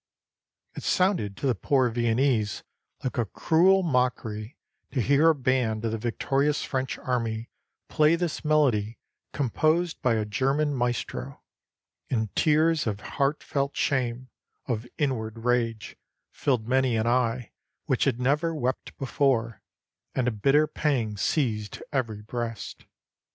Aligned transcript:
It 0.73 0.81
sounded 0.81 1.37
to 1.37 1.45
the 1.45 1.53
poor 1.53 1.87
Viennese 1.91 2.63
like 3.03 3.19
a 3.19 3.25
cruel 3.27 3.83
mockery 3.83 4.57
to 4.89 4.99
hear 4.99 5.29
a 5.29 5.35
band 5.35 5.85
of 5.85 5.91
the 5.91 5.99
victorious 5.99 6.63
French 6.63 6.97
army 6.97 7.51
play 7.87 8.15
this 8.15 8.43
melody 8.43 8.97
composed 9.31 10.01
by 10.01 10.15
a 10.15 10.25
German 10.25 10.73
maestro, 10.73 11.43
and 12.09 12.35
tears 12.35 12.87
of 12.87 12.99
heartfelt 12.99 13.75
shame, 13.77 14.31
of 14.65 14.87
inward 14.97 15.37
rage, 15.45 15.95
filled 16.31 16.67
many 16.67 16.95
an 16.97 17.05
eye 17.05 17.51
which 17.85 18.05
had 18.05 18.19
never 18.19 18.55
wept 18.55 18.97
before, 18.97 19.61
and 20.15 20.27
a 20.27 20.31
bitter 20.31 20.65
pang 20.65 21.15
seized 21.15 21.79
every 21.93 22.23
breast. 22.23 22.85